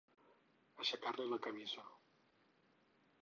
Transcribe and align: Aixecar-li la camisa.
Aixecar-li 0.83 1.27
la 1.33 1.39
camisa. 1.47 1.85